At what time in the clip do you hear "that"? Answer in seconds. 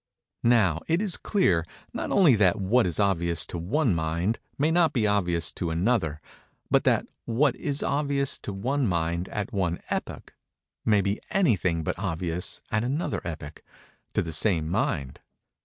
2.33-2.59, 6.85-7.05